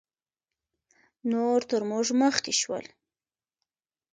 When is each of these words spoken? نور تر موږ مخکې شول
نور 1.31 1.59
تر 1.69 1.81
موږ 1.89 2.07
مخکې 2.21 2.53
شول 2.61 2.85